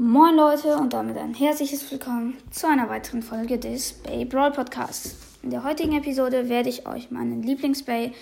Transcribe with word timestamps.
Moin 0.00 0.36
Leute 0.36 0.76
und 0.76 0.92
damit 0.92 1.18
ein 1.18 1.34
herzliches 1.34 1.90
Willkommen 1.90 2.38
zu 2.52 2.68
einer 2.68 2.88
weiteren 2.88 3.20
Folge 3.20 3.58
des 3.58 3.94
Bay 3.94 4.24
Brawl 4.24 4.52
Podcasts. 4.52 5.16
In 5.42 5.50
der 5.50 5.64
heutigen 5.64 5.96
Episode 5.96 6.48
werde 6.48 6.68
ich 6.68 6.86
euch 6.86 7.10
meinen 7.10 7.42
Lieblingsbay 7.42 8.12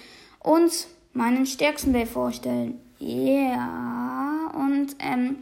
und 0.40 0.86
meinen 1.12 1.44
stärksten 1.44 1.92
Bay 1.92 2.06
vorstellen. 2.06 2.80
Ja, 2.98 4.50
und 4.54 4.96
ähm, 5.00 5.40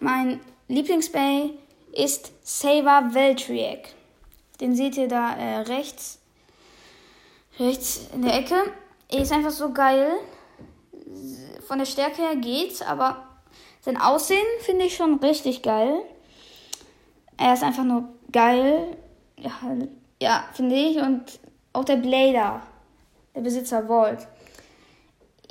mein 0.00 0.40
Lieblingsbay 0.68 1.54
ist 1.92 2.30
Saber 2.42 3.14
Veltriac. 3.14 3.88
Den 4.60 4.76
seht 4.76 4.98
ihr 4.98 5.08
da 5.08 5.32
äh, 5.32 5.60
rechts, 5.60 6.18
rechts 7.58 8.06
in 8.14 8.20
der 8.20 8.34
Ecke. 8.34 8.70
Er 9.08 9.22
ist 9.22 9.32
einfach 9.32 9.50
so 9.50 9.72
geil. 9.72 10.10
Von 11.66 11.78
der 11.78 11.86
Stärke 11.86 12.20
her 12.20 12.36
geht's, 12.36 12.82
aber 12.82 13.29
sein 13.80 13.96
Aussehen 13.96 14.46
finde 14.60 14.84
ich 14.84 14.96
schon 14.96 15.14
richtig 15.20 15.62
geil. 15.62 16.02
Er 17.36 17.54
ist 17.54 17.62
einfach 17.62 17.84
nur 17.84 18.08
geil. 18.30 18.96
Ja, 19.36 19.52
ja 20.20 20.44
finde 20.52 20.74
ich. 20.74 20.98
Und 20.98 21.40
auch 21.72 21.84
der 21.84 21.96
Blader, 21.96 22.62
der 23.34 23.40
Besitzer 23.40 23.88
Volt. 23.88 24.26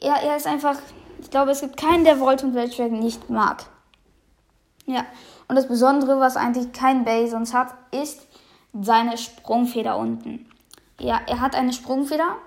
Ja, 0.02 0.18
er 0.18 0.38
ist 0.38 0.48
einfach. 0.48 0.78
Ich 1.22 1.32
glaube, 1.32 1.52
es 1.52 1.62
gibt 1.62 1.76
keinen, 1.76 2.06
der 2.06 2.20
Volt 2.20 2.44
und 2.44 2.54
Welttrack 2.54 2.92
nicht 2.92 3.30
mag. 3.30 3.66
Ja. 4.86 5.06
Und 5.48 5.56
das 5.56 5.68
Besondere, 5.68 6.20
was 6.20 6.38
eigentlich 6.38 6.72
kein 6.72 7.04
Bay 7.04 7.28
sonst 7.28 7.54
hat, 7.54 7.73
ist 7.92 8.28
seine 8.80 9.18
Sprungfeder 9.18 9.98
unten. 9.98 10.50
Ja, 11.00 11.20
er 11.28 11.42
hat 11.42 11.56
eine 11.56 11.73
Sprungfeder, 11.73 12.38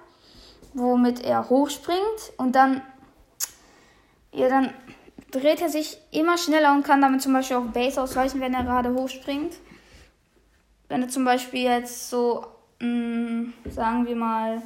womit 0.72 1.20
er 1.24 1.48
hochspringt 1.50 2.32
und 2.36 2.54
dann. 2.54 2.82
Ja, 4.32 4.48
dann 4.48 4.72
dreht 5.32 5.62
er 5.62 5.68
sich 5.68 5.96
immer 6.12 6.38
schneller 6.38 6.72
und 6.72 6.84
kann 6.84 7.00
damit 7.00 7.22
zum 7.22 7.32
Beispiel 7.32 7.56
auch 7.56 7.64
Base 7.64 8.00
ausweichen, 8.00 8.40
wenn 8.40 8.54
er 8.54 8.62
gerade 8.62 8.94
hochspringt. 8.94 9.54
Wenn 10.88 11.02
er 11.02 11.08
zum 11.08 11.24
Beispiel 11.24 11.62
jetzt 11.62 12.10
so, 12.10 12.46
mh, 12.80 12.86
mm, 12.86 13.54
sagen 13.70 14.06
wir 14.06 14.14
mal, 14.14 14.62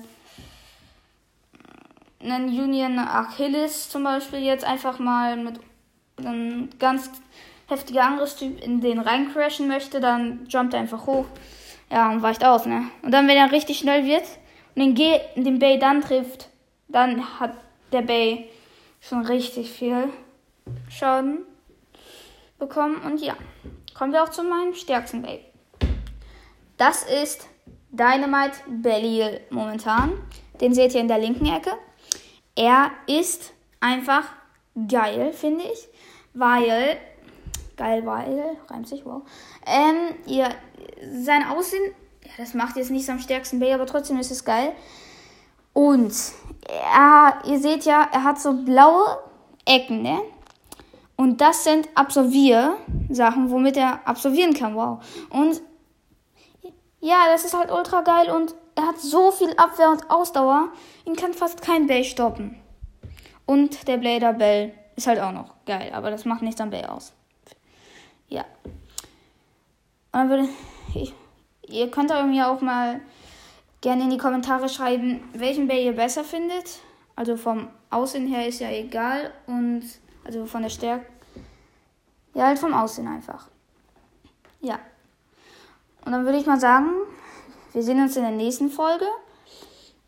einen 2.20 2.48
Union 2.48 2.98
Achilles 2.98 3.88
zum 3.88 4.02
Beispiel 4.02 4.40
jetzt 4.40 4.64
einfach 4.64 4.98
mal 4.98 5.36
mit 5.36 5.60
einem 6.18 6.68
ganz 6.78 7.10
heftiger 7.68 8.04
Angriffstyp 8.04 8.62
in 8.62 8.80
den 8.80 8.98
reincrashen 8.98 9.68
möchte, 9.68 10.00
dann 10.00 10.46
jumpt 10.48 10.74
er 10.74 10.80
einfach 10.80 11.06
hoch. 11.06 11.26
Ja, 11.90 12.10
und 12.10 12.22
weicht 12.22 12.44
aus, 12.44 12.66
ne? 12.66 12.90
Und 13.02 13.12
dann, 13.12 13.28
wenn 13.28 13.36
er 13.36 13.52
richtig 13.52 13.78
schnell 13.78 14.04
wird 14.04 14.24
und 14.74 14.82
den, 14.82 14.94
G 14.94 15.20
den 15.36 15.60
Bay 15.60 15.78
dann 15.78 16.00
trifft, 16.00 16.48
dann 16.88 17.38
hat 17.38 17.52
der 17.92 18.02
Bay 18.02 18.48
schon 19.00 19.24
richtig 19.24 19.70
viel 19.70 20.08
Schaden 20.88 21.44
bekommen. 22.58 23.00
Und 23.02 23.20
ja, 23.20 23.36
kommen 23.94 24.12
wir 24.12 24.22
auch 24.22 24.30
zu 24.30 24.42
meinem 24.42 24.74
stärksten 24.74 25.22
Babe. 25.22 25.44
Das 26.76 27.04
ist 27.04 27.48
Dynamite 27.90 28.58
Belial 28.68 29.40
momentan. 29.50 30.12
Den 30.60 30.74
seht 30.74 30.94
ihr 30.94 31.00
in 31.00 31.08
der 31.08 31.18
linken 31.18 31.46
Ecke. 31.46 31.72
Er 32.54 32.90
ist 33.06 33.52
einfach 33.80 34.24
geil, 34.88 35.32
finde 35.32 35.64
ich. 35.64 35.88
Weil, 36.34 36.98
geil, 37.76 38.04
weil, 38.04 38.56
reimt 38.68 38.88
sich, 38.88 39.04
wow. 39.04 39.22
Ähm, 39.66 40.14
ihr, 40.26 40.48
sein 41.12 41.48
Aussehen, 41.48 41.94
ja, 42.24 42.30
das 42.36 42.54
macht 42.54 42.76
jetzt 42.76 42.90
nicht 42.90 43.06
so 43.06 43.12
am 43.12 43.18
stärksten 43.18 43.58
Bay, 43.58 43.72
aber 43.72 43.86
trotzdem 43.86 44.18
ist 44.18 44.30
es 44.30 44.44
geil. 44.44 44.72
Und 45.72 46.14
er, 46.68 47.42
ihr 47.46 47.58
seht 47.58 47.84
ja, 47.84 48.08
er 48.12 48.24
hat 48.24 48.40
so 48.40 48.52
blaue 48.64 49.18
Ecken, 49.66 50.02
ne? 50.02 50.20
Und 51.16 51.40
das 51.40 51.64
sind 51.64 51.88
Absolvier-Sachen, 51.94 53.50
womit 53.50 53.76
er 53.78 54.06
absolvieren 54.06 54.52
kann. 54.52 54.76
Wow. 54.76 55.02
Und 55.30 55.62
ja, 57.00 57.26
das 57.30 57.44
ist 57.44 57.56
halt 57.56 57.70
ultra 57.70 58.02
geil 58.02 58.30
und 58.30 58.54
er 58.74 58.88
hat 58.88 59.00
so 59.00 59.30
viel 59.30 59.54
Abwehr 59.56 59.90
und 59.90 60.10
Ausdauer, 60.10 60.68
ihn 61.06 61.16
kann 61.16 61.32
fast 61.32 61.62
kein 61.62 61.86
Bay 61.86 62.04
stoppen. 62.04 62.60
Und 63.46 63.88
der 63.88 63.96
Blader 63.96 64.34
Bell 64.34 64.74
ist 64.96 65.06
halt 65.06 65.20
auch 65.20 65.32
noch 65.32 65.54
geil, 65.64 65.90
aber 65.94 66.10
das 66.10 66.24
macht 66.24 66.42
nichts 66.42 66.60
am 66.60 66.70
Bay 66.70 66.84
aus. 66.84 67.14
Ja. 68.28 68.44
Würde 70.12 70.48
ich, 70.94 71.14
ihr 71.68 71.90
könnt 71.90 72.10
mir 72.10 72.48
auch 72.48 72.60
mal 72.60 73.00
gerne 73.80 74.04
in 74.04 74.10
die 74.10 74.18
Kommentare 74.18 74.68
schreiben, 74.68 75.22
welchen 75.32 75.68
Bay 75.68 75.84
ihr 75.84 75.92
besser 75.92 76.24
findet. 76.24 76.80
Also 77.14 77.36
vom 77.36 77.68
Aussehen 77.90 78.26
her 78.26 78.48
ist 78.48 78.60
ja 78.60 78.70
egal 78.70 79.32
und 79.46 79.84
also 80.26 80.46
von 80.46 80.62
der 80.62 80.68
Stärke. 80.68 81.06
Ja, 82.34 82.46
halt 82.46 82.58
vom 82.58 82.74
Aussehen 82.74 83.08
einfach. 83.08 83.48
Ja. 84.60 84.78
Und 86.04 86.12
dann 86.12 86.24
würde 86.24 86.38
ich 86.38 86.46
mal 86.46 86.60
sagen, 86.60 86.90
wir 87.72 87.82
sehen 87.82 88.00
uns 88.00 88.16
in 88.16 88.22
der 88.22 88.32
nächsten 88.32 88.68
Folge. 88.68 89.06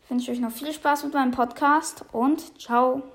Ich 0.03 0.09
wünsche 0.09 0.31
euch 0.31 0.39
noch 0.39 0.51
viel 0.51 0.73
Spaß 0.73 1.03
mit 1.05 1.13
meinem 1.13 1.31
Podcast 1.31 2.05
und 2.11 2.59
ciao. 2.59 3.01